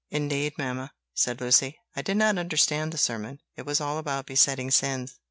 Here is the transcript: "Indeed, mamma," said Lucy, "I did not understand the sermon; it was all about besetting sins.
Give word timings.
"Indeed, 0.09 0.53
mamma," 0.57 0.93
said 1.13 1.39
Lucy, 1.39 1.77
"I 1.95 2.01
did 2.01 2.17
not 2.17 2.39
understand 2.39 2.91
the 2.91 2.97
sermon; 2.97 3.37
it 3.55 3.67
was 3.67 3.79
all 3.79 3.99
about 3.99 4.25
besetting 4.25 4.71
sins. 4.71 5.13